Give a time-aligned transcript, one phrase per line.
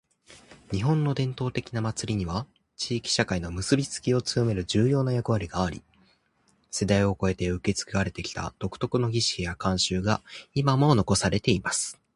[0.75, 5.83] •「日本の伝統的な祭りには、地域社会の結びつきを強める重要な役割があり、
[6.71, 10.23] 世代を超えて受け継がれてきた独特の儀式や慣習が
[10.55, 11.97] 今も残されています。」